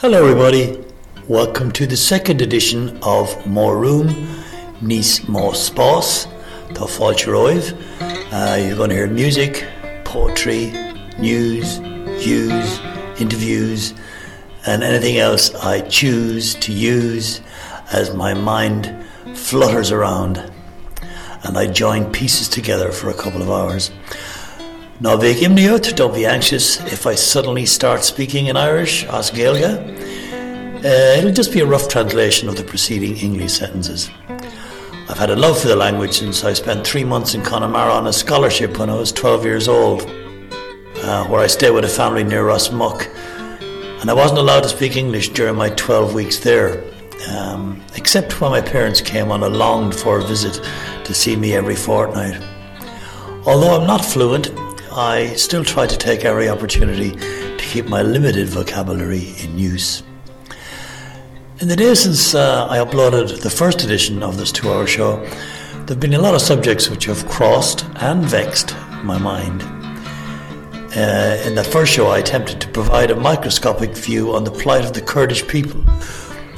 [0.00, 0.80] Hello, everybody.
[1.26, 4.06] Welcome to the second edition of More Room,
[4.80, 5.50] Níos Mó
[6.72, 7.74] Tá Fáilte Roimh.
[8.32, 9.66] Uh, you're going to hear music,
[10.04, 10.70] poetry,
[11.18, 11.78] news,
[12.22, 12.78] views,
[13.20, 13.92] interviews,
[14.66, 17.40] and anything else I choose to use
[17.90, 18.94] as my mind
[19.34, 20.38] flutters around
[21.42, 23.90] and I join pieces together for a couple of hours.
[25.00, 29.78] Now, imniút, don't be anxious if I suddenly start speaking in Irish, as Gaeilge.
[30.84, 34.10] Uh, it'll just be a rough translation of the preceding English sentences.
[35.08, 38.08] I've had a love for the language since I spent three months in Connemara on
[38.08, 40.02] a scholarship when I was 12 years old,
[41.04, 43.06] uh, where I stayed with a family near Rosmuc.
[44.00, 46.82] And I wasn't allowed to speak English during my 12 weeks there,
[47.30, 50.60] um, except when my parents came on a longed for visit
[51.04, 52.42] to see me every fortnight.
[53.46, 54.50] Although I'm not fluent,
[54.98, 60.02] I still try to take every opportunity to keep my limited vocabulary in use.
[61.60, 65.18] In the days since uh, I uploaded the first edition of this two hour show,
[65.20, 69.62] there have been a lot of subjects which have crossed and vexed my mind.
[70.96, 74.84] Uh, in that first show, I attempted to provide a microscopic view on the plight
[74.84, 75.80] of the Kurdish people,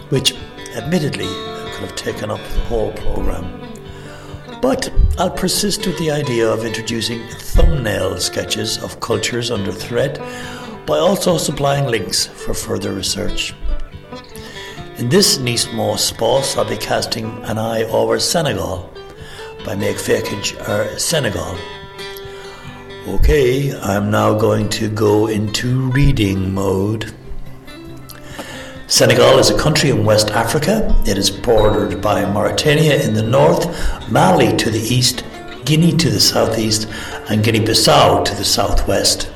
[0.09, 0.33] which
[0.75, 3.70] admittedly could have taken up the whole programme.
[4.61, 10.19] But I'll persist with the idea of introducing thumbnail sketches of cultures under threat
[10.87, 13.55] by also supplying links for further research.
[14.99, 18.93] In this Níos Mó Spás, I'll be casting an eye over Senegal
[19.65, 21.57] by Meg Fakage or Senegal.
[23.09, 27.15] Okay, I'm now going to go into reading mode.
[28.91, 30.93] Senegal is a country in West Africa.
[31.07, 33.65] It is bordered by Mauritania in the north,
[34.11, 35.23] Mali to the east,
[35.65, 36.89] Guinea to the southeast,
[37.31, 39.31] and Guinea Bissau to the southwest.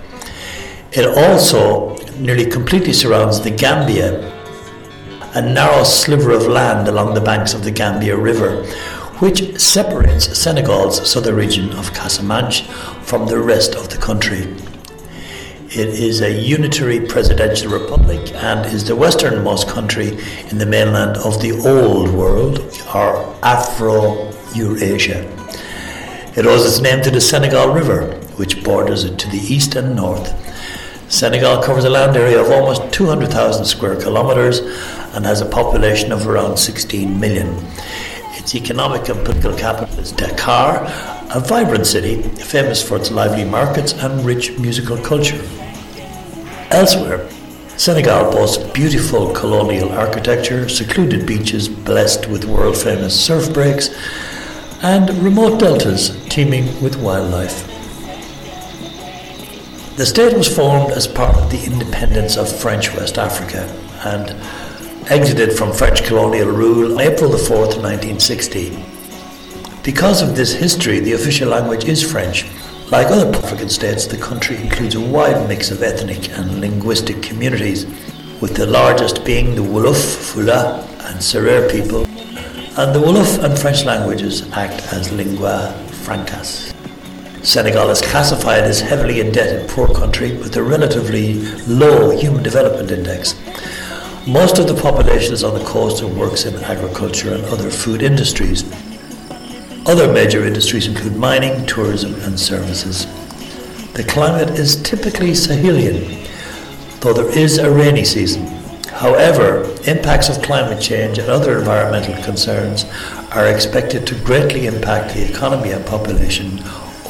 [0.91, 4.29] It also nearly completely surrounds the Gambia,
[5.37, 8.65] a narrow sliver of land along the banks of the Gambia River,
[9.21, 12.67] which separates Senegal's southern region of Casamance
[13.05, 14.53] from the rest of the country.
[15.77, 20.17] It is a unitary presidential republic and is the westernmost country
[20.49, 22.61] in the mainland of the Old World,
[22.95, 25.25] or Afro Eurasia.
[26.37, 29.97] It owes its name to the Senegal River, which borders it to the east and
[29.97, 30.31] north.
[31.11, 34.61] Senegal covers a land area of almost 200,000 square kilometres
[35.17, 37.53] and has a population of around 16 million.
[38.39, 40.85] Its economic and political capital is Dakar,
[41.35, 45.43] a vibrant city famous for its lively markets and rich musical culture.
[46.71, 47.29] Elsewhere,
[47.77, 53.91] Senegal boasts beautiful colonial architecture, secluded beaches blessed with world famous surf breaks,
[54.83, 57.67] and remote deltas teeming with wildlife.
[59.97, 63.65] The state was formed as part of the independence of French West Africa
[64.05, 64.31] and
[65.11, 68.71] exited from French colonial rule on April 4, 1960.
[69.83, 72.47] Because of this history, the official language is French.
[72.91, 77.87] Like other African states, the country includes a wide mix of ethnic and linguistic communities,
[78.43, 82.05] with the largest being the Wolof, Fula, and Serer people,
[82.79, 85.73] and the Wolof and French languages act as lingua
[86.05, 86.75] francas.
[87.43, 93.35] Senegal is classified as heavily indebted poor country with a relatively low human development index.
[94.27, 98.03] Most of the population is on the coast and works in agriculture and other food
[98.03, 98.63] industries.
[99.87, 103.05] Other major industries include mining, tourism, and services.
[103.93, 106.27] The climate is typically Sahelian,
[107.01, 108.47] though there is a rainy season.
[108.89, 112.87] However, impacts of climate change and other environmental concerns
[113.33, 116.61] are expected to greatly impact the economy and population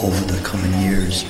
[0.02, 1.22] over the coming years.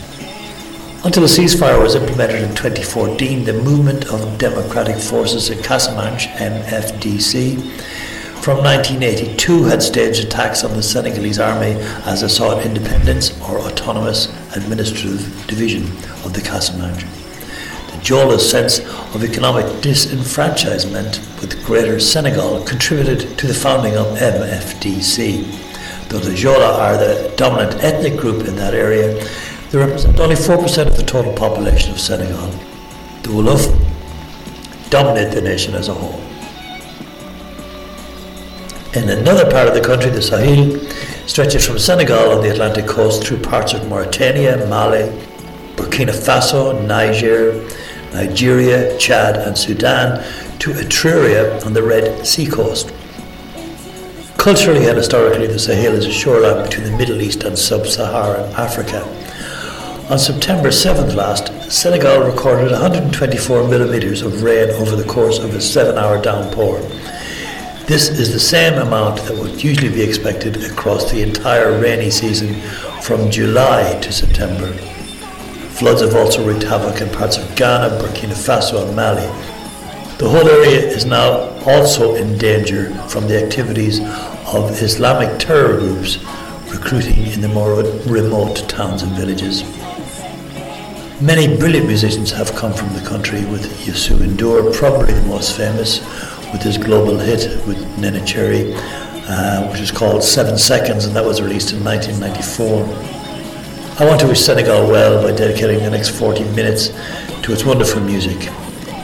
[1.04, 8.13] Until a ceasefire was implemented in 2014, the Movement of Democratic Forces in Casamance, MFDC,
[8.44, 14.26] from 1982 had staged attacks on the Senegalese army as it sought independence or autonomous
[14.54, 15.84] administrative division
[16.26, 17.00] of the Casamance.
[17.90, 18.80] The Jola's sense
[19.14, 26.10] of economic disenfranchisement with Greater Senegal contributed to the founding of MFDC.
[26.10, 29.26] Though the Jola are the dominant ethnic group in that area,
[29.70, 32.48] they represent only 4% of the total population of Senegal.
[33.22, 33.70] The Wolof
[34.90, 36.23] dominate the nation as a whole.
[38.94, 40.78] In another part of the country, the Sahel
[41.26, 45.08] stretches from Senegal on the Atlantic coast through parts of Mauritania, Mali,
[45.74, 47.54] Burkina Faso, Niger,
[48.12, 50.22] Nigeria, Chad, and Sudan
[50.60, 52.94] to Eritrea on the Red Sea coast.
[54.38, 58.48] Culturally and historically, the Sahel is a shoreline between the Middle East and sub Saharan
[58.54, 59.02] Africa.
[60.08, 65.60] On September 7th last, Senegal recorded 124 millimetres of rain over the course of a
[65.60, 66.78] seven hour downpour.
[67.86, 72.54] This is the same amount that would usually be expected across the entire rainy season
[73.02, 74.72] from July to September.
[75.76, 79.26] Floods have also wreaked havoc in parts of Ghana, Burkina Faso, and Mali.
[80.16, 84.00] The whole area is now also in danger from the activities
[84.46, 86.24] of Islamic terror groups
[86.72, 89.62] recruiting in the more remote towns and villages.
[91.20, 96.00] Many brilliant musicians have come from the country, with Youssou N'Dour probably the most famous,
[96.54, 98.72] with his global hit with Neneh Cherry,
[99.26, 102.84] uh, which is called Seven Seconds, and that was released in 1994.
[103.98, 106.90] I want to wish Senegal well by dedicating the next 40 minutes
[107.42, 108.38] to its wonderful music.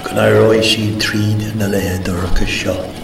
[0.05, 3.00] Gnairoi si tríd na léthe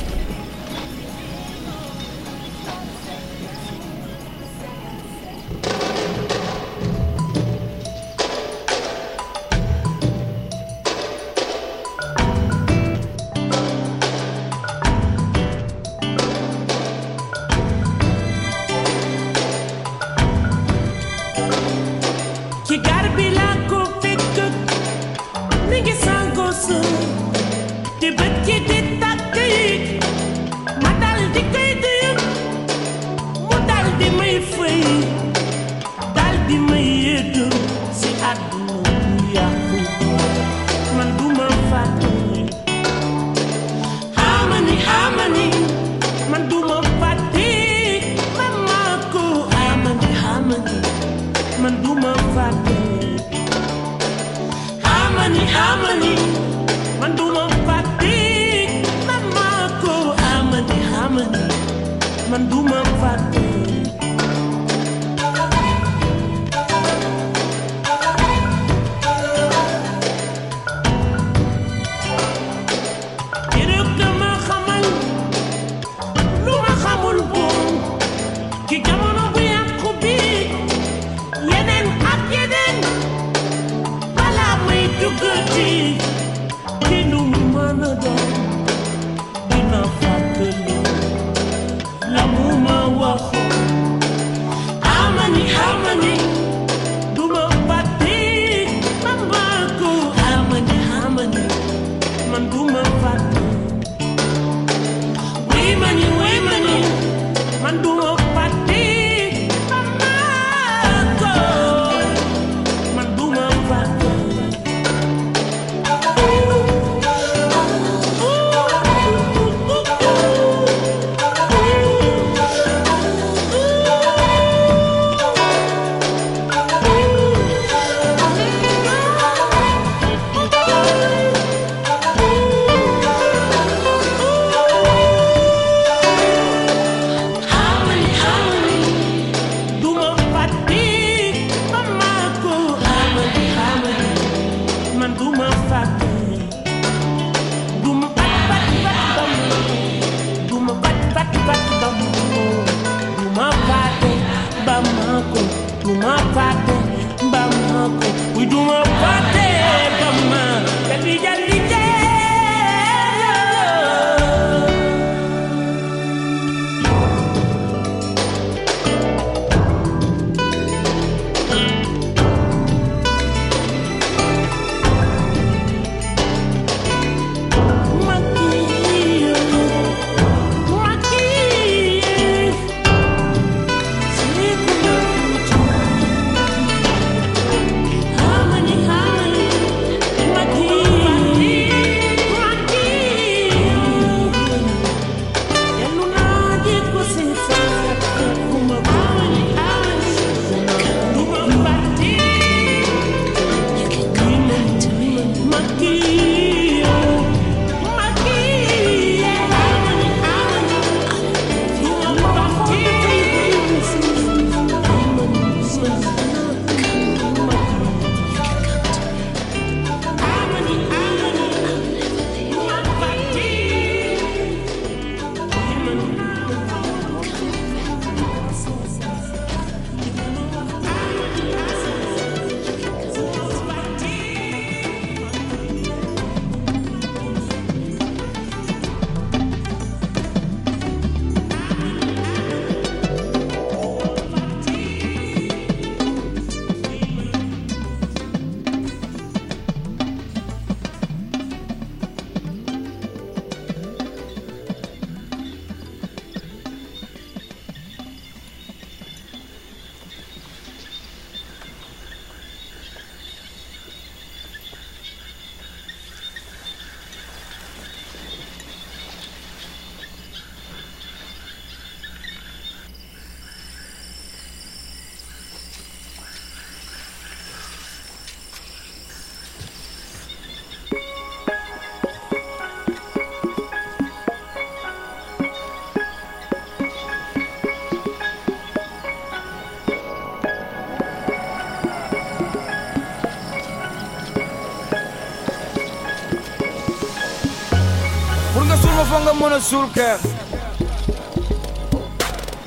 [299.95, 300.19] keer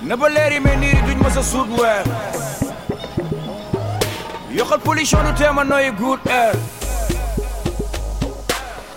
[0.03, 2.03] na ba leer yi mais niir yi duñ ma sa suut weer
[4.51, 6.55] yokkal pollution du teema noyyi good air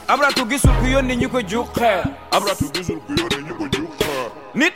[0.08, 4.30] abratu gisul ku yónni ñu ko juk xeer abratu gisul ku yónni ñu ko xeer
[4.54, 4.72] nit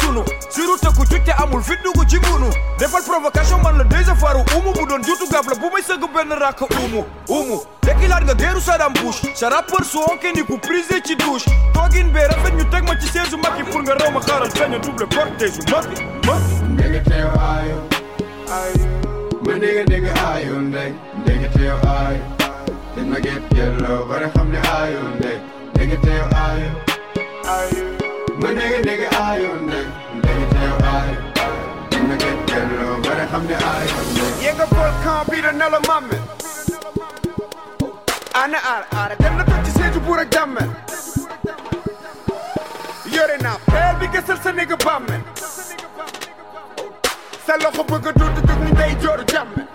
[0.00, 0.24] sunu.
[0.50, 2.18] Siru tëkku cucte amul fit dugg ci
[2.78, 5.82] defal provocation man la déjà faru umu bu doon juutu gab la bu may
[6.84, 7.04] umu.
[7.28, 7.75] Umu
[8.06, 12.10] dekkilaat nga géeru Saddam Bush sa rappeur su onke ni ku prisé ci douche toogin
[12.12, 14.74] bee rafet ñu teg ma ci seesu mag yi pour nga raw ma xaaral feeñ
[14.74, 16.42] a double cortège mag yi mag
[16.78, 17.78] Nigga teew aayo
[19.46, 20.90] ma nigga nigga aayo ndey
[21.26, 22.22] nigga teew aayo
[22.96, 25.36] dañ ma get yelloo bare xam ne aayo ndey
[25.76, 26.70] nigga teew aayo
[28.40, 29.84] ma nigga nigga aayo ndey
[30.22, 31.18] nigga teew aayo
[31.90, 35.80] dañ ma get yelloo bare xam ne aayo ndey Yenga volcan bi da nela
[40.36, 40.68] jàmmel
[43.14, 45.20] yore naa peel bi gësal sa nigga bàmmel
[47.46, 49.66] sa loxo bëgg a dund jóg ni day jooru jàmmel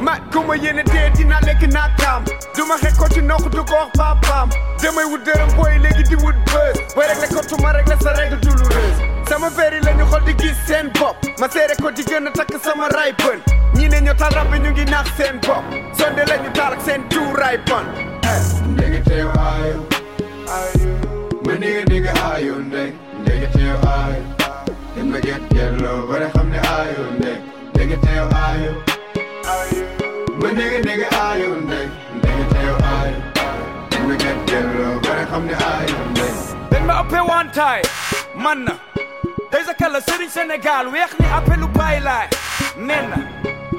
[0.00, 2.24] mat ku ma yéene dee dina lekk naa kaam
[2.56, 4.48] du ma ko ci nokk du ko wax papaam
[4.82, 7.96] damay wut dërëm booy léegi di wut bës booy rek le ko tuma rek la
[8.04, 11.74] sa règle douloureuse sama verre yi la ñu xool di gis seen bopp ma seere
[11.82, 13.38] ko di gën a takk sama ray bën
[13.76, 15.64] ñii ne ñoo taal rab ñu ngi naax seen bopp
[15.98, 17.86] sonde la ñu taal ak seen tuuraay bon
[18.76, 19.78] nigga teew aayo
[21.46, 22.90] ma nigga nigga aayo ndey
[23.26, 23.48] nigga?
[23.54, 24.22] Teew aayo
[24.96, 27.36] dañ ma get yelloo bare xam ne aayo ndey
[27.76, 27.96] nigga?
[28.04, 28.72] Teew aayo
[30.40, 31.86] ma nigga nigga aayo ndey
[32.22, 32.44] nigga?
[32.52, 33.18] Teew aayo
[33.90, 36.32] dañ ma get yelloo bare xam ne aayo ndey
[36.70, 37.82] dañ ma ëppee wantaay
[38.44, 38.72] man na
[39.50, 42.28] day sa kala sëriñ Sénégal weex ni appelu bàyyi laay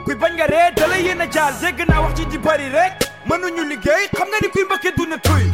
[0.10, 1.54] kuy bañ nga ree da lay a jaal.
[1.62, 2.94] Dégg naa wax ci di bari rek
[3.30, 4.10] mënuñu liggéey.
[4.18, 5.46] Xam nga ni kuy mbëkke duna tuy.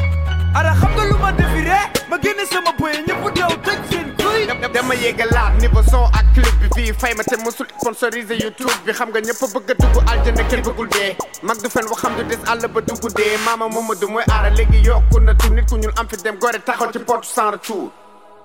[0.56, 1.32] Ara xam nga lu ma
[2.10, 3.52] ma génne sama boye ñëpp daw
[3.92, 4.16] seen
[4.74, 8.94] dama yéegalaat niveau son ak clip bi fay ma te sponsorisé youtube bi.
[8.94, 11.16] Xam nga ñëpp bëgg a dugg aljana kenn bëggul dee.
[11.44, 13.36] Mag du fen waxam du des àll ba dugg dee.
[13.46, 14.24] Maama Mamadou mooy
[14.84, 15.50] yokku na tu.
[15.52, 17.92] Nit ku am fi dem gore taxaw ci porte sans retour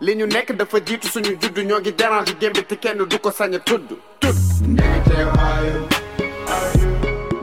[0.00, 3.30] li ñu nekk dafa jiitu suñu juddu ñoo ngi dérange gémbi te kenn du ko
[3.30, 3.88] sañ a tudd.
[4.20, 4.36] Tudd.
[4.76, 5.76] Nigga teew aayo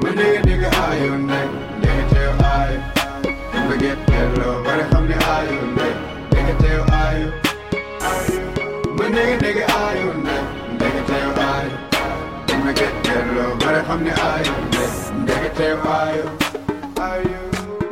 [0.01, 1.47] ma nigga nigga aayo ndey.
[1.81, 2.71] Nigga teew dañ
[3.69, 5.93] ma get yelloo bare xam ne aayo ndey.
[6.33, 7.27] Nigga teew aayo
[8.97, 10.41] ma nigga nigga aayo ndey.
[10.79, 11.67] Nigga teew dañ
[12.65, 14.89] ma get yelloo bare xam ne aayo ndey.
[15.27, 16.25] Nigga teew aayo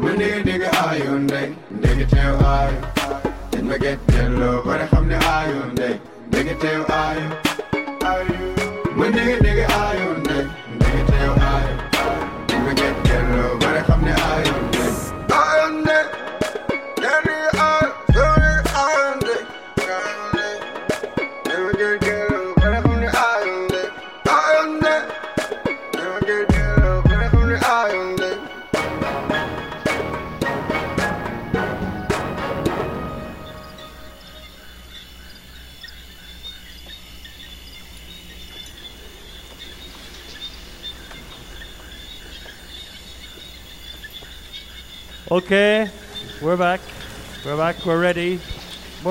[0.01, 1.47] ma nigga nigga aayo ndey.
[1.81, 2.71] Nigga teew dañ
[3.67, 5.93] ma get yelloo bare xam ne aayo ndey
[6.31, 7.27] nigga teew aayo
[8.97, 9.35] ma nigga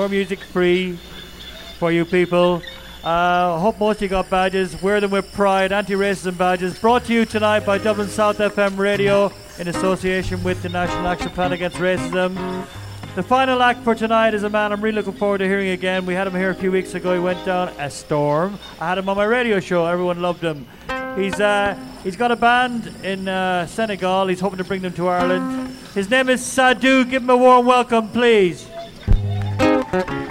[0.05, 0.99] More music free
[1.79, 2.61] for you people.
[3.03, 4.79] Uh, hope you got badges.
[4.79, 5.71] Wear them with pride.
[5.71, 10.69] Anti-racism badges brought to you tonight by Dublin South FM Radio in association with the
[10.69, 12.35] National Action Plan Against Racism.
[13.15, 16.05] The final act for tonight is a man I'm really looking forward to hearing again.
[16.05, 17.15] We had him here a few weeks ago.
[17.15, 18.59] He went down a storm.
[18.79, 19.87] I had him on my radio show.
[19.87, 20.67] Everyone loved him.
[21.17, 24.27] He's uh, he's got a band in uh, Senegal.
[24.27, 25.75] He's hoping to bring them to Ireland.
[25.95, 27.05] His name is Sadhu.
[27.05, 28.67] Give him a warm welcome, please.
[29.95, 30.24] The music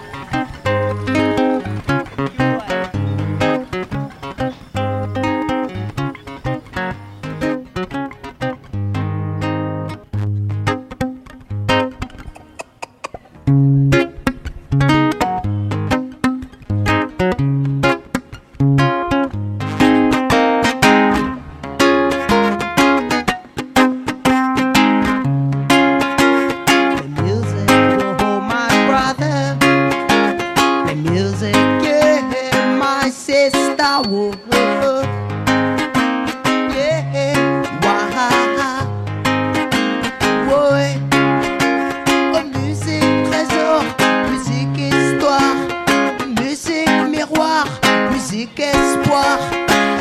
[48.34, 49.38] musique espoir.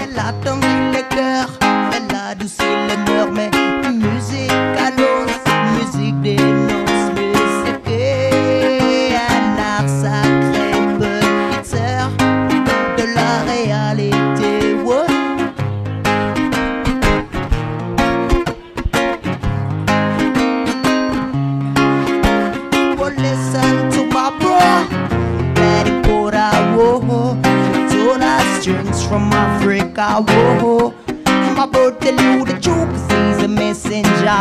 [0.01, 3.72] Elle a tendu les cœurs, elle a douci les mœurs, mais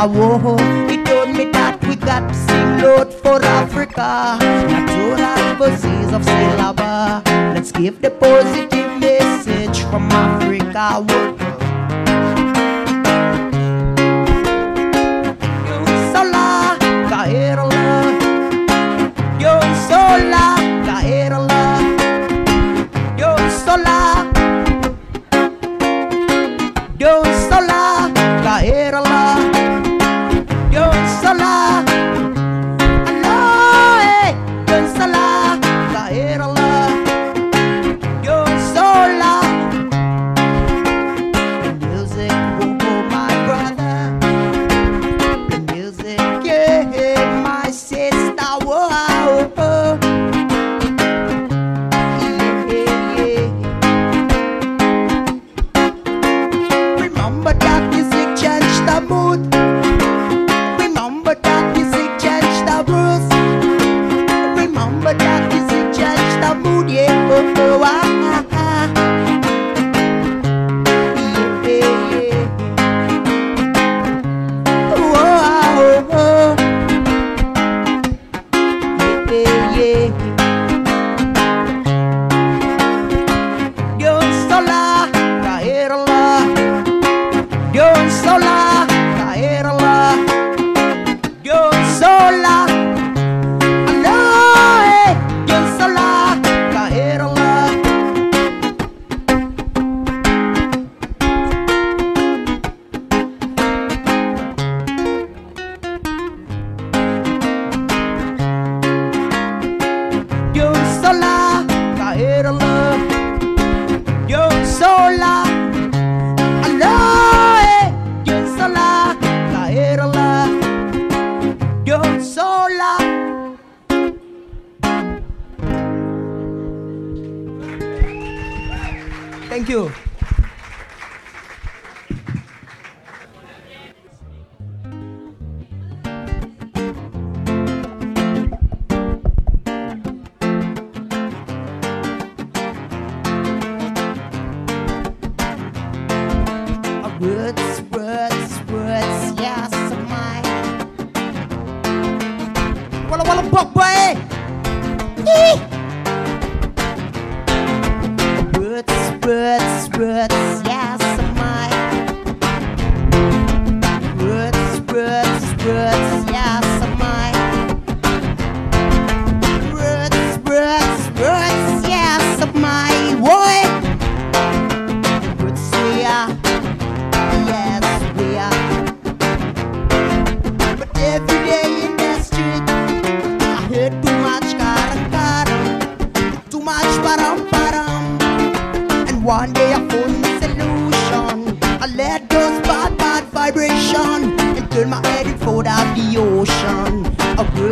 [0.03, 0.59] Africa.
[0.91, 4.37] He told me that we got to sing Lord for Africa.
[4.41, 7.23] Natural verses of syllable.
[7.55, 8.52] Let's give the boys.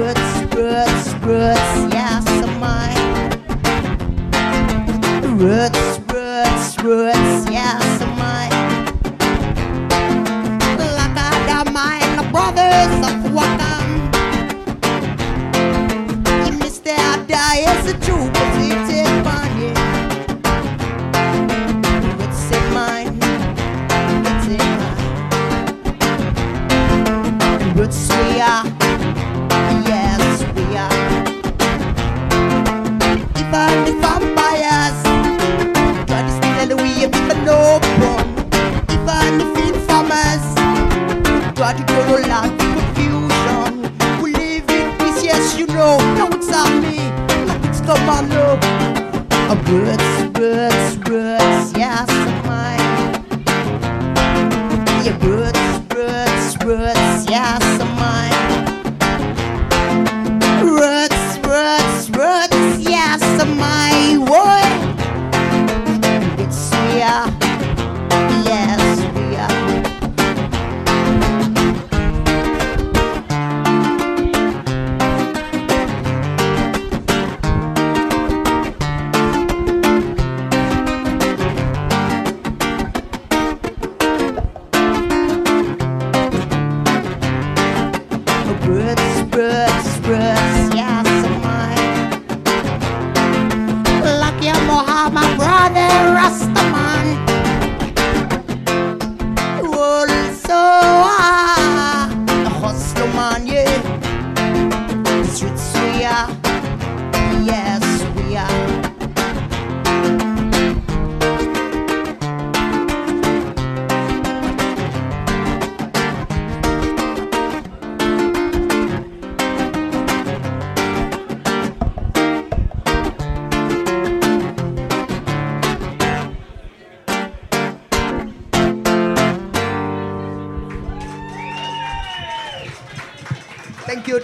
[0.00, 0.39] cigarettes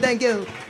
[0.07, 0.66] Thank you.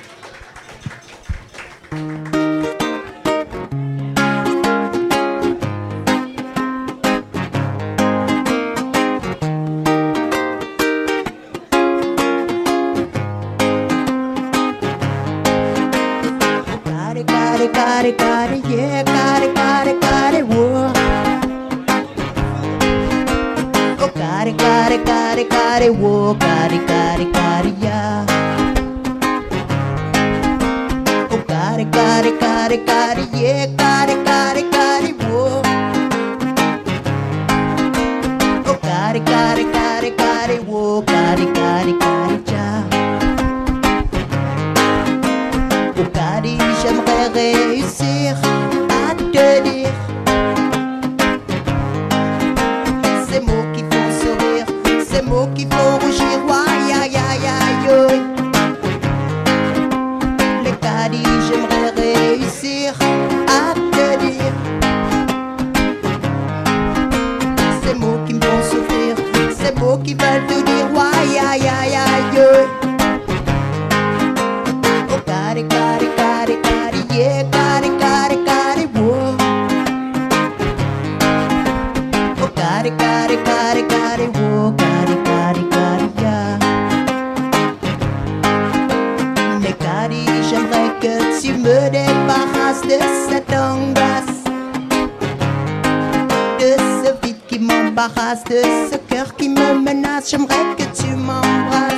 [99.27, 101.95] peur qui me menace, j'aimerais que tu m'embrasses.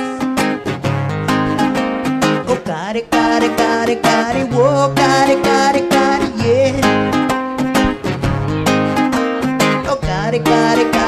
[2.47, 3.51] Oh, got it, got it,
[4.53, 4.93] oh,
[5.29, 6.73] it, got it, yeah.
[9.89, 10.98] Oh, got it.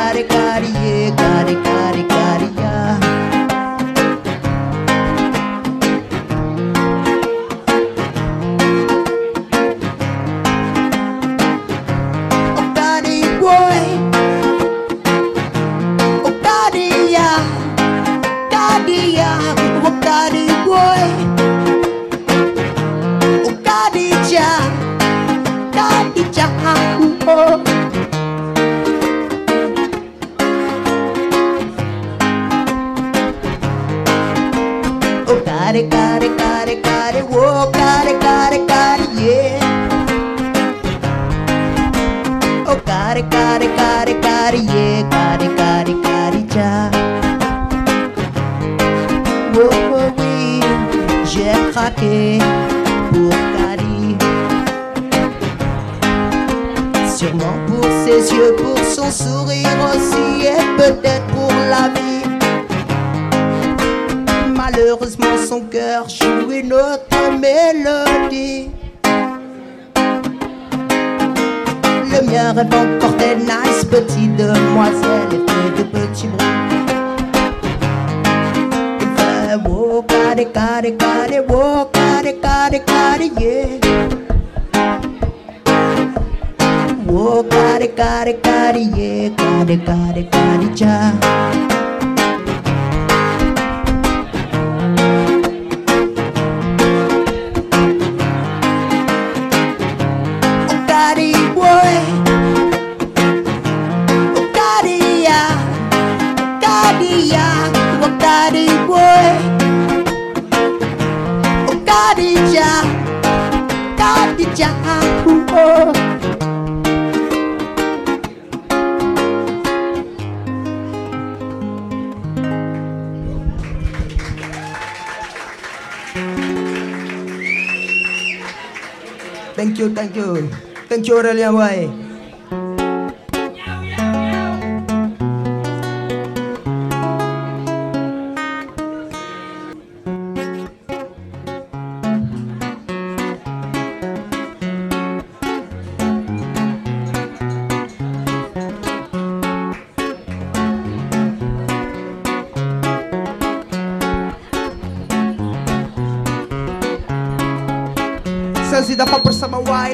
[130.91, 132.10] Thank you, Aurelia Huay.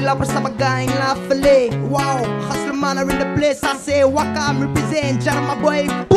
[0.08, 3.60] lovers sa pagkain na fali Wow, hustler man are in the place.
[3.60, 6.17] I say, waka, represent, Jara my boy.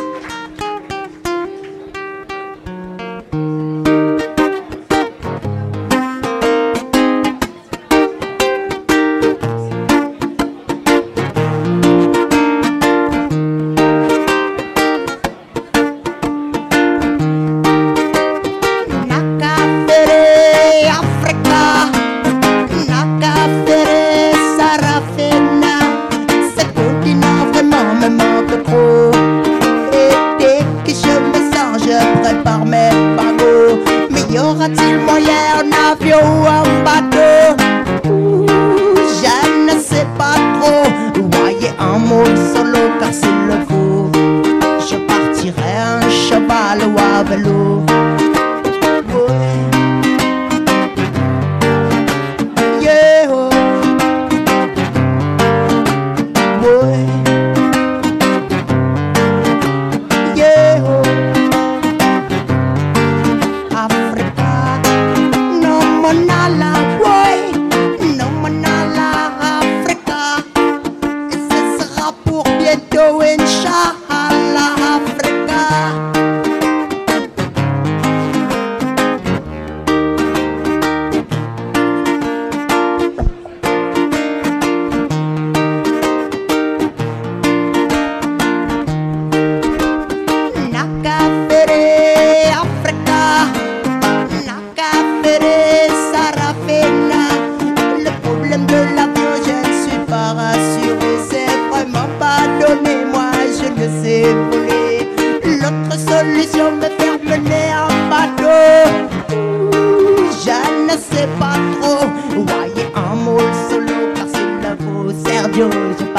[115.51, 116.10] Adiós.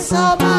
[0.00, 0.49] so.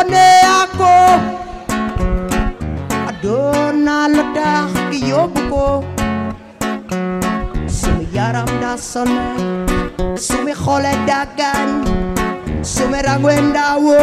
[0.00, 0.94] abonnee ako
[3.08, 5.64] adona la tax gi yóbbu ko
[7.78, 8.76] sumi yaram daa
[10.26, 10.92] sumi xole
[13.84, 14.00] wo.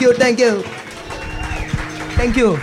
[0.00, 0.62] Thank you, thank you.
[2.16, 2.58] Thank you.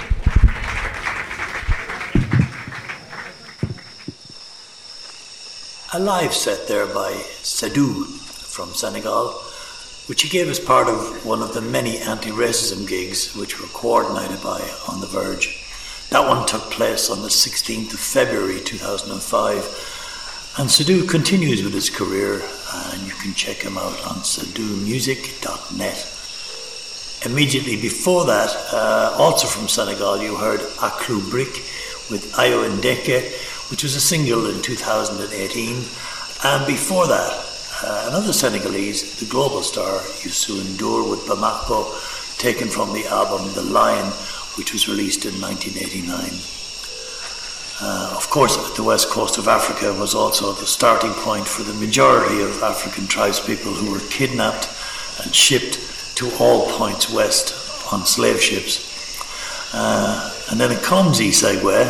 [5.94, 7.12] A live set there by
[7.44, 9.34] Sadou from Senegal,
[10.08, 13.68] which he gave as part of one of the many anti racism gigs which were
[13.68, 14.60] coordinated by
[14.90, 15.64] On the Verge.
[16.10, 19.54] That one took place on the 16th of February 2005,
[20.58, 22.42] and Sadou continues with his career,
[22.74, 26.17] and you can check him out on sadoumusic.net.
[27.28, 31.50] Immediately before that, uh, also from Senegal, you heard Aklu Brick
[32.10, 35.76] with Ayo Ndeke, which was a single in 2018.
[36.46, 37.34] And before that,
[37.84, 43.62] uh, another Senegalese, the global star Youssou N'Dour with Bamako, taken from the album The
[43.62, 44.08] Lion,
[44.56, 46.32] which was released in 1989.
[47.82, 51.74] Uh, of course, the west coast of Africa was also the starting point for the
[51.74, 54.70] majority of African tribespeople who were kidnapped
[55.22, 55.78] and shipped
[56.18, 57.54] to all points west
[57.94, 58.84] on slave ships.
[59.72, 61.86] Uh, and then it comes Isegwe.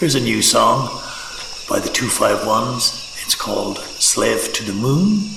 [0.00, 0.88] Here's a new song
[1.68, 3.22] by the 251s.
[3.24, 5.30] It's called Slave to the Moon,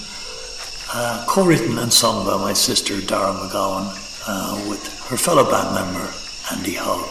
[0.91, 3.93] uh, co written and sung by my sister Dara McGowan
[4.27, 6.11] uh, with her fellow band member
[6.51, 7.09] Andy Hogg.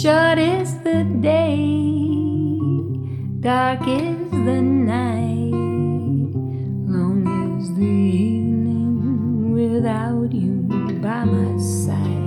[0.00, 1.58] Short is the day,
[3.40, 5.52] dark is the night,
[6.88, 10.62] long is the evening without you
[11.02, 12.19] by my side.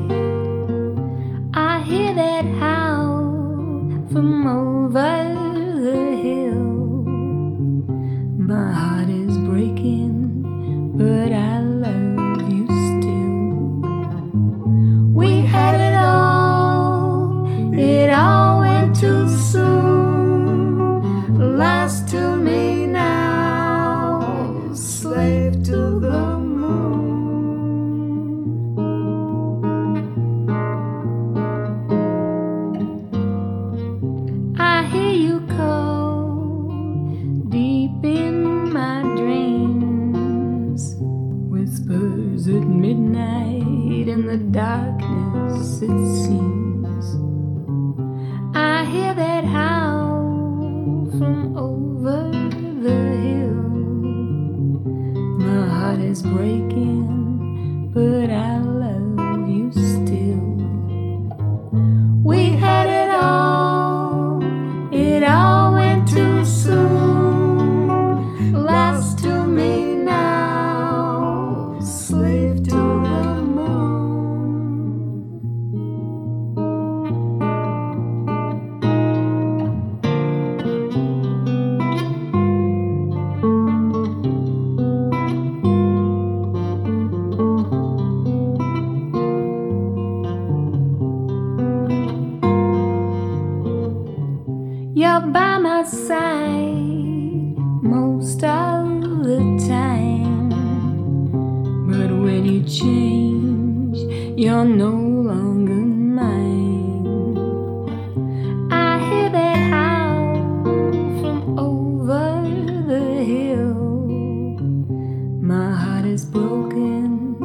[116.34, 117.36] spoken,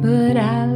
[0.00, 0.67] but I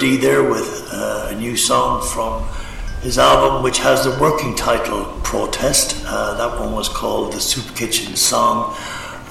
[0.00, 2.42] D there with uh, a new song from
[3.02, 6.02] his album, which has the working title Protest.
[6.06, 8.74] Uh, that one was called The Soup Kitchen Song.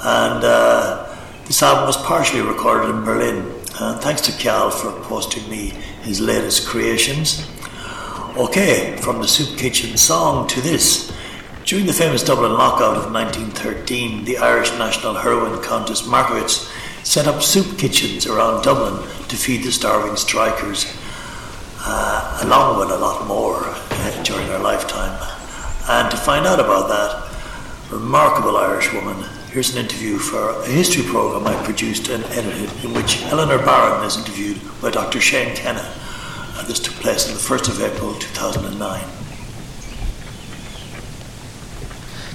[0.04, 1.18] And uh,
[1.48, 3.52] this album was partially recorded in Berlin.
[3.80, 5.70] Uh, thanks to Kial for posting me
[6.04, 7.50] his latest creations.
[8.38, 11.12] Okay, from the Soup Kitchen Song to this.
[11.66, 16.72] During the famous Dublin lockout of 1913, the Irish national heroine Countess Margaret's
[17.10, 18.94] set up soup kitchens around Dublin
[19.28, 20.86] to feed the starving strikers,
[21.80, 25.18] uh, along with a lot more uh, during her lifetime.
[25.90, 31.02] And to find out about that remarkable Irish woman, here's an interview for a history
[31.02, 35.20] program I produced and edited, in which Eleanor Barron is interviewed by Dr.
[35.20, 35.92] Shane Kenna.
[36.60, 39.19] And this took place on the 1st of April 2009.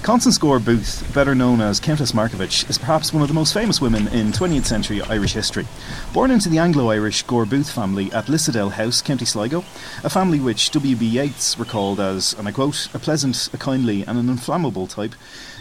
[0.05, 3.80] Constance Gore Booth, better known as Countess Markievicz, is perhaps one of the most famous
[3.80, 5.66] women in 20th century Irish history.
[6.12, 9.64] Born into the Anglo Irish Gore Booth family at Lissadell House, County Sligo,
[10.05, 11.07] a family which W.B.
[11.07, 15.14] Yeats recalled as, and I quote, a pleasant, a kindly, and an inflammable type,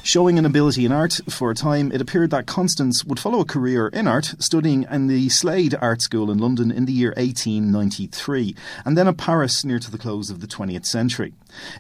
[0.05, 3.45] Showing an ability in art, for a time it appeared that Constance would follow a
[3.45, 8.53] career in art, studying in the Slade Art School in London in the year 1893,
[8.83, 11.31] and then at Paris near to the close of the 20th century.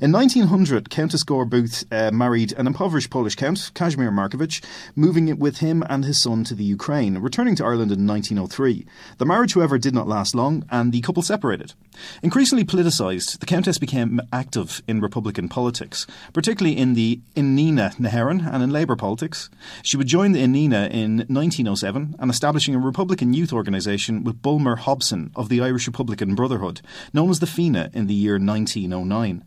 [0.01, 4.63] In 1900, Countess Gore Booth uh, married an impoverished Polish count, Kazimierz Markievicz,
[4.95, 8.85] moving with him and his son to the Ukraine, returning to Ireland in 1903.
[9.17, 11.73] The marriage, however, did not last long, and the couple separated.
[12.21, 18.51] Increasingly politicised, the Countess became active in Republican politics, particularly in the Inghinidhe na hÉireann
[18.51, 19.49] and in Labour politics.
[19.81, 24.75] She would join the Inina in 1907 and establishing a Republican youth organisation with Bulmer
[24.75, 26.81] Hobson of the Irish Republican Brotherhood,
[27.13, 29.45] known as the Fianna in the year 1909.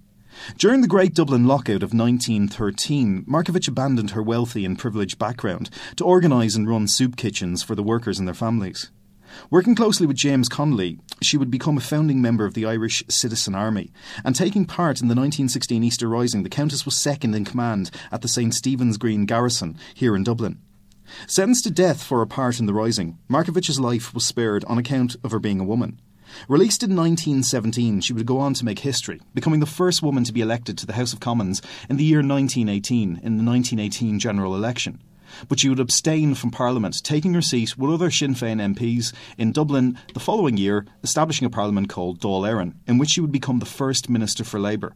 [0.58, 6.04] During the Great Dublin Lockout of 1913, Markievicz abandoned her wealthy and privileged background to
[6.04, 8.90] organise and run soup kitchens for the workers and their families.
[9.50, 13.54] Working closely with James Connolly, she would become a founding member of the Irish Citizen
[13.54, 13.92] Army,
[14.24, 18.22] and taking part in the 1916 Easter Rising, the Countess was second in command at
[18.22, 20.58] the St Stephen's Green garrison here in Dublin.
[21.26, 25.16] Sentenced to death for her part in the Rising, Markievicz's life was spared on account
[25.22, 26.00] of her being a woman.
[26.48, 30.32] Released in 1917, she would go on to make history, becoming the first woman to
[30.32, 34.54] be elected to the House of Commons in the year 1918 in the 1918 general
[34.54, 35.00] election.
[35.48, 39.52] But she would abstain from Parliament, taking her seat with other Sinn Féin MPs in
[39.52, 43.58] Dublin the following year, establishing a Parliament called Dáil Éireann, in which she would become
[43.58, 44.94] the first Minister for Labour.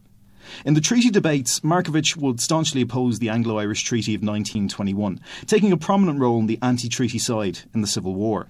[0.65, 5.71] In the treaty debates, Markievicz would staunchly oppose the Anglo Irish Treaty of 1921, taking
[5.71, 8.47] a prominent role in the anti treaty side in the Civil War.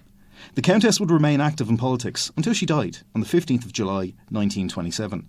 [0.55, 4.13] The Countess would remain active in politics until she died on the 15th of July
[4.29, 5.27] 1927.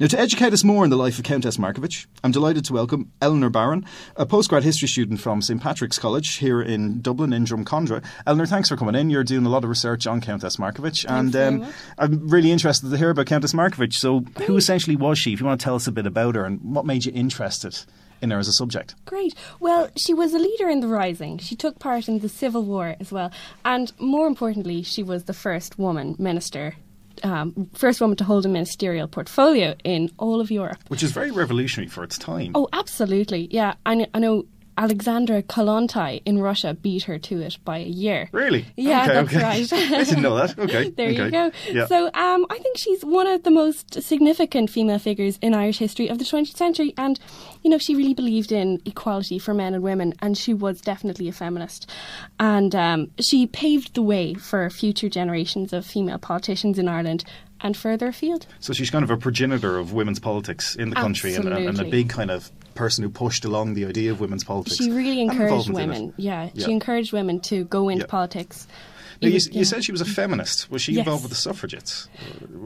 [0.00, 3.12] Now, to educate us more on the life of Countess Markievicz, I'm delighted to welcome
[3.22, 3.86] Eleanor Barron,
[4.16, 8.04] a postgrad history student from St Patrick's College here in Dublin, in Drumcondra.
[8.26, 9.10] Eleanor, thanks for coming in.
[9.10, 12.96] You're doing a lot of research on Countess Markievicz, and um, I'm really interested to
[12.96, 13.94] hear about Countess Markievicz.
[13.94, 15.32] So, who essentially was she?
[15.32, 17.78] If you want to tell us a bit about her and what made you interested
[18.22, 18.94] in her as a subject.
[19.04, 19.34] Great.
[19.60, 21.38] Well, she was a leader in the Rising.
[21.38, 23.30] She took part in the Civil War as well.
[23.64, 26.76] And more importantly, she was the first woman minister.
[27.24, 30.78] Um, first woman to hold a ministerial portfolio in all of Europe.
[30.88, 32.52] Which is very revolutionary for its time.
[32.54, 33.48] Oh, absolutely.
[33.50, 33.74] Yeah.
[33.84, 34.44] I, kn- I know
[34.78, 38.28] Alexandra Kollontai in Russia beat her to it by a year.
[38.30, 38.64] Really?
[38.76, 39.90] Yeah, okay, that's okay.
[39.90, 39.92] right.
[40.00, 40.56] I didn't know that.
[40.56, 40.90] Okay.
[40.96, 41.24] there okay.
[41.24, 41.50] you go.
[41.68, 41.86] Yeah.
[41.86, 46.06] So um, I think she's one of the most significant female figures in Irish history
[46.06, 46.94] of the 20th century.
[46.96, 47.18] And,
[47.62, 51.26] you know, she really believed in equality for men and women, and she was definitely
[51.26, 51.90] a feminist.
[52.38, 57.24] And um, she paved the way for future generations of female politicians in Ireland
[57.60, 58.46] and further afield.
[58.60, 61.80] So she's kind of a progenitor of women's politics in the country and, and, and
[61.80, 64.76] a big kind of person who pushed along the idea of women's politics.
[64.76, 66.12] She really encouraged women.
[66.16, 66.64] Yeah, Yeah.
[66.66, 68.10] she encouraged women to go into Yeah.
[68.10, 68.66] politics.
[69.20, 69.64] Now, you, yeah.
[69.64, 70.70] said she was a feminist.
[70.70, 71.00] Was she Yes.
[71.00, 72.08] involved with the suffragettes?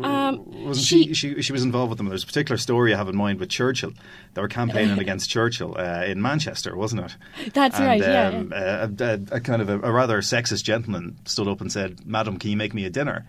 [0.02, 1.42] Um, Wasn't she- she, she?
[1.42, 2.08] She was involved with them.
[2.10, 3.92] There's a particular story I have in mind with Churchill.
[4.34, 7.16] They were campaigning against Churchill uh, in Manchester, wasn't it?
[7.54, 10.64] That's and, right, yeah, Um, uh, a, a, a kind of a, a rather sexist
[10.64, 13.24] gentleman stood up and said, "Madam, can you make me a dinner?"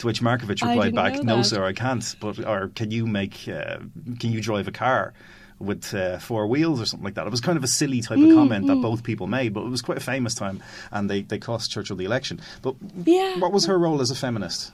[0.00, 2.04] To which Markievicz I replied back, "No, sir, I can't.
[2.20, 3.48] But or can you make?
[3.48, 3.78] Uh,
[4.20, 5.14] can you drive a car?"
[5.58, 7.26] With uh, four wheels or something like that.
[7.26, 9.62] It was kind of a silly type Mm, of comment that both people made, but
[9.64, 12.40] it was quite a famous time, and they, they cost Churchill the election.
[12.60, 12.74] But
[13.06, 13.38] Yeah.
[13.38, 14.72] what was her role as a feminist?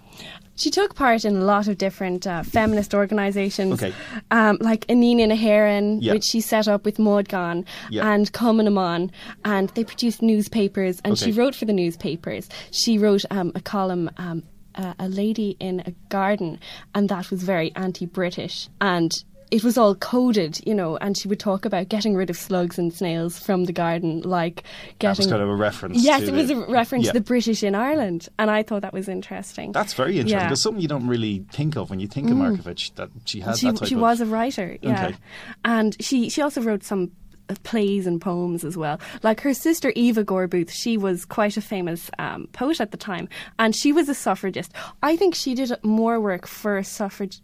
[0.57, 3.95] She took part in a lot of different uh, feminist organisations, Okay.
[4.33, 6.15] um, like Inghinidhe na hÉireann, Yeah.
[6.15, 8.13] which she set up with Maud Gonne Yeah.
[8.13, 9.11] and Cumann na mBan,
[9.45, 12.49] and they produced newspapers, and she wrote for the newspapers.
[12.73, 14.11] She wrote um, a column.
[14.17, 14.43] Um,
[14.75, 16.59] uh, a lady in a garden,
[16.95, 19.13] and that was very anti-British, and
[19.53, 20.97] it was all coded, you know.
[20.97, 24.65] And she would talk about getting rid of slugs and snails from the garden, like
[24.99, 25.31] That was getting.
[25.31, 26.03] kind of a reference.
[26.03, 27.13] Yes, to it was the- a reference Yeah.
[27.13, 29.71] to the British in Ireland, and I thought that was interesting.
[29.73, 30.41] That's very interesting.
[30.41, 30.49] Yeah.
[30.49, 33.57] There's something you don't really think of when you think of Markievicz that she had
[33.59, 35.17] she that type she was a writer, yeah, Okay.
[35.65, 37.13] and she she also wrote some
[37.49, 39.01] uh, plays and poems as well.
[39.23, 42.97] Like her sister Eva Gore Booth, she was quite a famous um, poet at the
[42.97, 43.29] time,
[43.59, 44.73] and she was a suffragist.
[45.03, 47.41] I think she did more work for suffrage.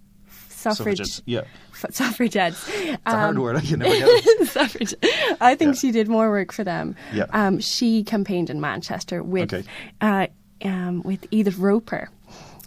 [0.59, 1.43] Suffrage, Suffragettes, yeah.
[1.73, 2.69] f- suffragettes.
[2.69, 3.57] It's a hard word.
[3.57, 4.49] I can never get.
[4.49, 4.95] Suffrage.
[5.41, 5.81] I think Yeah.
[5.81, 6.97] she did more work for them.
[7.13, 7.27] Yeah.
[7.31, 9.65] Um, she campaigned in Manchester with Okay.
[10.01, 10.27] uh,
[10.65, 12.09] um, with Edith Roper,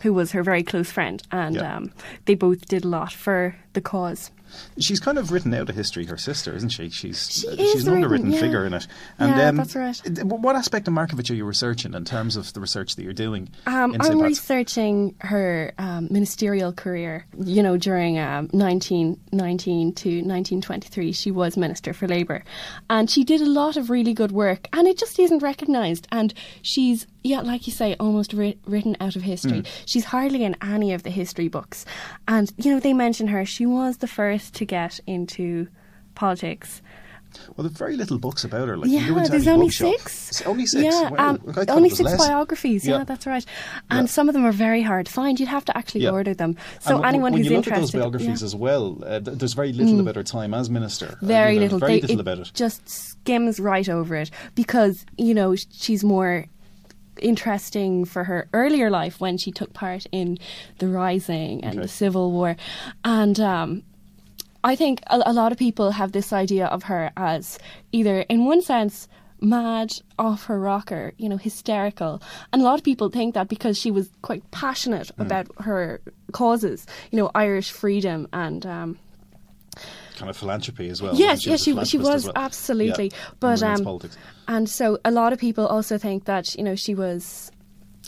[0.01, 1.75] who was her very close friend, and Yeah.
[1.77, 1.91] um,
[2.25, 4.31] they both did a lot for the cause.
[4.79, 6.89] She's kind of written out of history, her sister, isn't she?
[6.89, 8.39] She's She uh, she's an underwritten yeah.
[8.39, 8.87] figure in it.
[9.19, 9.99] And Yeah, um, that's right.
[10.23, 13.49] What aspect of Markievicz are you researching in terms of the research that you're doing?
[13.65, 17.25] Um, I'm researching her um, ministerial career.
[17.37, 22.43] You know, during um, 1919 to 1923, she was Minister for Labour.
[22.89, 26.07] And she did a lot of really good work, and it just isn't recognised.
[26.11, 29.61] And she's, yeah, like you say, almost writ- written out of history.
[29.61, 29.67] Mm.
[29.85, 31.85] She's hardly in any of the history books.
[32.27, 33.45] And, you know, they mention her.
[33.45, 35.67] She was the first to get into
[36.15, 36.81] politics.
[37.55, 38.75] Well, there's very little books about her.
[38.75, 40.29] Like, yeah, there's only bookshop- six.
[40.31, 40.83] It's only six.
[40.83, 41.29] Yeah, Wow.
[41.29, 42.27] um, only six less.
[42.27, 42.85] biographies.
[42.85, 42.97] Yeah.
[42.97, 43.03] Yeah.
[43.05, 43.45] that's right.
[43.89, 44.11] And Yeah.
[44.11, 45.39] some of them are very hard to find.
[45.39, 46.09] You'd have to actually Yeah.
[46.11, 46.57] order them.
[46.81, 49.53] So And anyone when who's you look interested, at those biographies as well, uh, there's
[49.53, 50.01] very little Mm.
[50.01, 51.17] about her time as minister.
[51.21, 51.79] Very you know, little.
[51.79, 52.51] Very They- little about it.
[52.53, 56.47] Just skims right over it because you know she's more
[57.21, 60.37] interesting for her earlier life when she took part in
[60.79, 61.81] the Rising and Okay.
[61.83, 62.55] the Civil War,
[63.05, 63.83] and um,
[64.63, 67.57] I think a, a lot of people have this idea of her as
[67.91, 69.07] either, in one sense,
[69.43, 72.21] mad, off her rocker, you know, hysterical.
[72.53, 75.25] And a lot of people think that because she was quite passionate Mm.
[75.25, 75.99] about her
[76.31, 78.65] causes, you know, Irish freedom and.
[78.65, 78.99] Um,
[80.21, 81.13] kind of philanthropy as well.
[81.15, 82.33] yes, wasn't yes, she she was well.
[82.47, 83.05] absolutely.
[83.13, 84.17] Yeah, But um, politics.
[84.47, 87.51] and so a lot of people also think that you know she was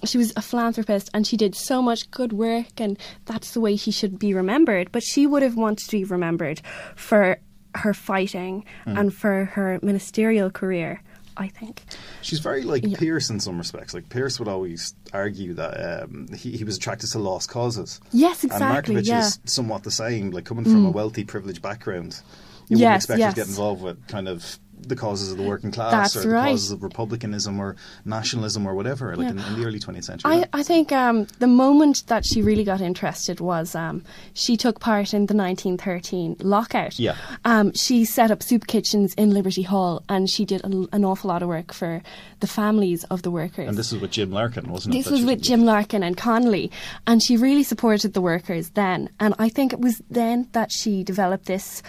[0.06, 3.76] she was a philanthropist and she did so much good work and that's the way
[3.78, 4.92] she should be remembered.
[4.92, 6.62] But she would have wanted to be remembered
[6.96, 7.38] for
[7.76, 9.00] her fighting Mm.
[9.00, 11.02] and for her ministerial career.
[11.38, 11.84] I think.
[12.22, 12.98] She's very like Yeah.
[12.98, 13.94] Pearse in some respects.
[13.94, 18.00] Like Pearse would always argue that um, he, he was attracted to lost causes.
[18.12, 19.20] Yes, exactly, And Markievicz yeah.
[19.28, 20.32] is somewhat the same.
[20.32, 20.94] Like coming from a Mm.
[20.94, 22.22] wealthy, privileged background,
[22.70, 25.44] you wouldn't Yes, expect her to get involved with kind of the causes of the
[25.44, 26.50] working class That's or the right.
[26.52, 27.76] causes of republicanism or
[28.06, 29.16] nationalism or whatever.
[29.16, 29.32] Like Yeah.
[29.32, 30.32] in, in the early 20th century.
[30.32, 34.04] I, I think um, the moment that she really got interested was um,
[34.34, 37.00] she took part in the 1913 lockout.
[37.00, 37.16] Yeah.
[37.46, 41.30] Um, she set up soup kitchens in Liberty Hall and she did a, an awful
[41.30, 42.02] lot of work for
[42.40, 43.68] the families of the workers.
[43.70, 44.98] and this was with Jim Larkin, wasn't it?
[45.00, 46.72] This was with Jim Larkin and Connolly,
[47.08, 49.10] and she really supported the workers then.
[49.20, 51.82] And I think it was then that she developed this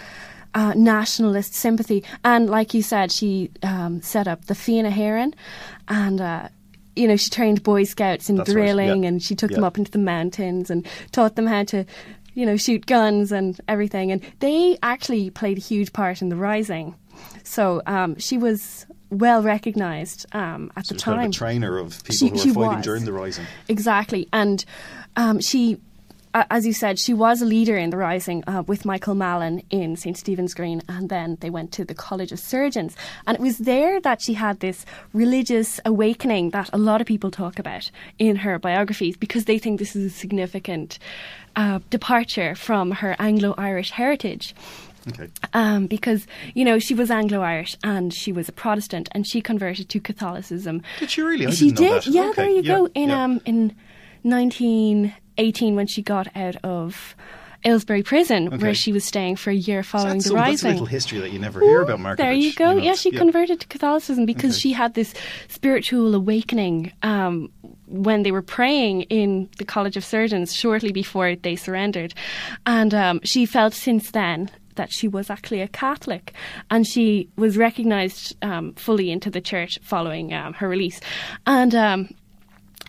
[0.55, 2.03] uh, nationalist sympathy.
[2.23, 5.33] And like you said, she um, set up the Fianna Éireann,
[5.87, 6.47] and uh,
[6.95, 9.09] you know she trained Boy Scouts in That's right, drilling, yeah.
[9.09, 11.85] and she took them up into the mountains and taught them how to.
[12.37, 16.35] You know, shoot guns and everything, and they actually played a huge part in the
[16.35, 16.93] rising.
[17.45, 21.25] So um, she was well recognised um, at So the she's kind time.
[21.27, 22.83] of a trainer of people She- who were fighting was.
[22.83, 23.45] during the Rising.
[23.69, 24.27] Exactly.
[24.33, 24.65] And
[25.15, 25.79] um, she,
[26.49, 29.95] as you said, she was a leader in the Rising uh, with Michael Mallin in
[29.95, 30.17] St.
[30.17, 32.95] Stephen's Green, and then they went to the College of Surgeons.
[33.25, 37.31] And it was there that she had this religious awakening that a lot of people
[37.31, 40.99] talk about in her biographies because they think this is a significant
[41.55, 44.53] uh, departure from her Anglo Irish heritage
[45.07, 45.29] Okay.
[45.53, 46.25] um, because
[46.55, 50.81] you know she was Anglo-Irish and she was a Protestant and she converted to Catholicism.
[50.99, 51.45] Did she really?
[51.45, 52.07] I she that.
[52.07, 52.87] Yeah, Okay, there you yeah, go.
[52.95, 53.23] In yeah.
[53.23, 53.75] um in
[55.37, 57.15] 1918 when she got out of
[57.63, 58.57] Aylesbury Prison, Okay.
[58.57, 60.71] where she was staying for a year So following that's, the some, that's a rising.
[60.73, 62.17] little history that you never hear about Markievicz.
[62.17, 62.73] There you go.
[62.73, 64.59] know, yeah, she converted to Catholicism because Okay.
[64.59, 65.13] she had this
[65.47, 67.49] spiritual awakening um,
[67.87, 72.13] when they were praying in the College of Surgeons shortly before they surrendered.
[72.67, 76.33] And um, she felt since then that she was actually a Catholic
[76.69, 80.99] and she was recognised um, fully into the church following um, her release.
[81.47, 82.09] And um,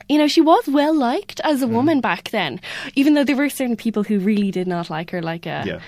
[0.09, 1.65] you know, she was well liked as Mm.
[1.65, 2.61] a woman back then,
[2.95, 5.81] even though there were certain people who really did not like her, like uh, Yeah.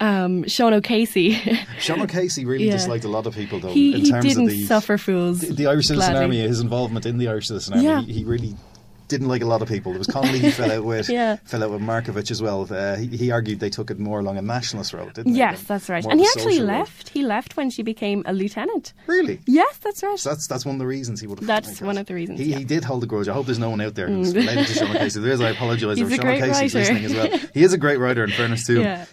[0.00, 1.32] um, Sean O'Casey.
[1.78, 2.72] Sean O'Casey really Yeah.
[2.72, 3.68] disliked a lot of people, though.
[3.70, 5.40] He, in he terms didn't of the, suffer fools.
[5.40, 6.16] the, the Irish Citizen.
[6.16, 8.00] Army, his involvement in the Irish Citizen Army, Yeah.
[8.02, 8.54] he, he really
[9.08, 9.92] didn't like a lot of people.
[9.92, 11.36] There was Connolly he fell out with, Yeah.
[11.44, 12.66] fell out with Markievicz as well.
[12.70, 15.38] Uh, he, he argued they took it more along a nationalist road, didn't they?
[15.38, 16.02] Yes, that's right.
[16.02, 16.78] more And he actually social road.
[16.78, 17.08] left.
[17.10, 18.92] He left when she became a lieutenant.
[19.06, 19.40] Really?
[19.46, 20.18] Yes, that's right.
[20.18, 21.46] So that's that's one of the reasons he would have.
[21.46, 22.38] That's one of the reasons.
[22.40, 22.58] He, yeah.
[22.58, 23.28] he did hold a grudge.
[23.28, 24.36] I hope there's no one out there who's Mm.
[24.36, 25.20] related to Sean O'Casey.
[25.20, 25.98] There is, I apologise.
[25.98, 26.94] He's if a Sean great O'Casey's writer.
[26.94, 27.40] listening as well.
[27.54, 28.82] He is a great writer, in fairness to him.
[28.84, 29.04] Yeah.